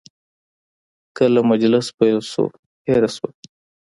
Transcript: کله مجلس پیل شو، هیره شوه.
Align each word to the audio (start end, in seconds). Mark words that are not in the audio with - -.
کله 1.17 1.39
مجلس 1.51 1.85
پیل 1.97 2.19
شو، 2.31 2.45
هیره 2.87 3.09
شوه. 3.15 3.29